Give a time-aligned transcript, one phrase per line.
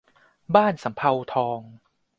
[0.55, 1.59] บ้านสำเภาทอง